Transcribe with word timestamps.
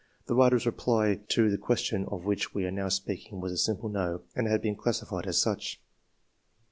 The 0.25 0.33
writer's 0.33 0.65
reply 0.65 1.19
to 1.27 1.51
the 1.51 1.59
question 1.59 2.05
of 2.07 2.25
which 2.25 2.55
we 2.55 2.65
are 2.65 2.71
now 2.71 2.89
speaking 2.89 3.39
was 3.39 3.51
a 3.51 3.57
simple" 3.59 3.87
no/' 3.91 4.21
and 4.35 4.47
has 4.47 4.59
been 4.59 4.75
classified 4.75 5.27
as 5.27 5.39
such. 5.39 5.79